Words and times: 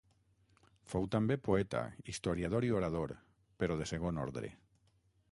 Fou 0.93 1.03
també 1.15 1.35
poeta, 1.47 1.81
historiador 2.13 2.65
i 2.69 2.73
orador, 2.77 3.13
però 3.63 3.77
de 3.83 3.87
segon 3.91 4.17
ordre. 4.23 4.51